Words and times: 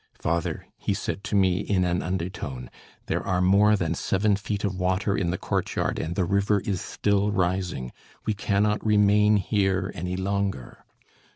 "Father," 0.19 0.65
he 0.79 0.95
said 0.95 1.23
to 1.25 1.35
me 1.35 1.59
in 1.59 1.83
an 1.85 2.01
undertone, 2.01 2.71
"there 3.05 3.21
are 3.23 3.39
more 3.39 3.75
than 3.75 3.93
seven 3.93 4.35
feet 4.35 4.63
of 4.63 4.75
water 4.79 5.15
in 5.15 5.29
the 5.29 5.37
courtyard, 5.37 5.99
and 5.99 6.15
the 6.15 6.25
river 6.25 6.59
is 6.61 6.81
still 6.81 7.29
rising. 7.29 7.91
We 8.25 8.33
cannot 8.33 8.83
remain 8.83 9.37
here 9.37 9.91
any 9.93 10.15
longer." 10.17 10.83